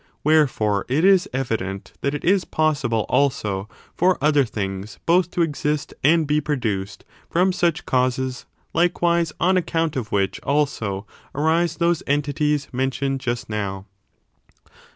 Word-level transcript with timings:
Wherefore, 0.23 0.83
it 0.89 1.05
is 1.05 1.29
evident 1.31 1.93
that 2.01 2.15
it 2.15 2.25
is 2.25 2.43
possible, 2.43 3.05
also, 3.07 3.69
for 3.93 4.17
other 4.19 4.45
things 4.45 4.97
both 5.05 5.29
to 5.29 5.43
exist 5.43 5.93
and 6.03 6.25
be 6.25 6.41
produced 6.41 7.05
from 7.29 7.53
such 7.53 7.85
causes^ 7.85 8.45
likewise, 8.73 9.31
on 9.39 9.57
account 9.57 9.95
of 9.95 10.11
which, 10.11 10.39
also, 10.39 11.05
arise 11.35 11.77
those 11.77 12.01
entities 12.07 12.67
men 12.73 12.89
tioned 12.89 13.19
just 13.19 13.47
now. 13.47 13.85